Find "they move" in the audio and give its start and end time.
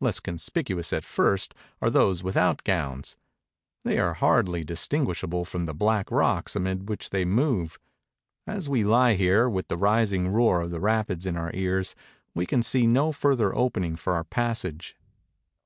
7.10-7.78